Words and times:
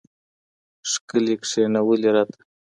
ښكلي 0.91 1.35
كښېـنولي 1.41 2.09
راته 2.15 2.37